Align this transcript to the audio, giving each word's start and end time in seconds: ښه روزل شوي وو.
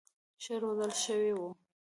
ښه 0.43 0.55
روزل 0.63 0.91
شوي 1.03 1.31
وو. 1.37 1.49